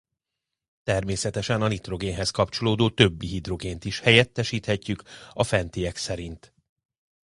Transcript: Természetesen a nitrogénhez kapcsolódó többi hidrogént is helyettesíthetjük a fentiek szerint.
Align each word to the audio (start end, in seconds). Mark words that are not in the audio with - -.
Természetesen 0.83 1.61
a 1.61 1.67
nitrogénhez 1.67 2.31
kapcsolódó 2.31 2.89
többi 2.89 3.27
hidrogént 3.27 3.85
is 3.85 3.99
helyettesíthetjük 3.99 5.03
a 5.33 5.43
fentiek 5.43 5.97
szerint. 5.97 6.53